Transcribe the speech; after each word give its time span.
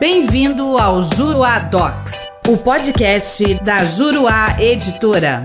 Bem-vindo 0.00 0.78
ao 0.78 1.02
Juruá 1.02 1.58
Docs, 1.58 2.12
o 2.48 2.56
podcast 2.56 3.54
da 3.64 3.84
Juruá 3.84 4.56
Editora. 4.60 5.44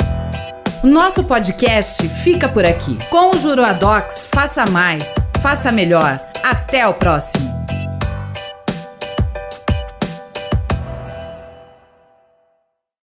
Nosso 0.82 1.22
podcast 1.26 2.08
fica 2.24 2.48
por 2.48 2.64
aqui. 2.64 2.98
Com 3.10 3.36
o 3.36 3.38
Juruadox, 3.38 4.26
faça 4.32 4.66
mais, 4.72 5.14
faça 5.42 5.70
melhor. 5.70 6.18
Até 6.42 6.88
o 6.88 6.94
próximo. 6.94 7.55